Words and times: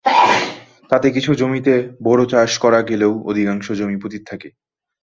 তাতে 0.91 1.07
কিছু 1.11 1.31
জমিতে 1.33 1.73
বোরো 2.03 2.25
চাষ 2.25 2.51
করা 2.57 2.79
গেলেও 2.81 3.13
অধিকাংশ 3.29 3.67
জমি 3.71 3.97
পতিত 4.03 4.23
থাকে। 4.27 4.49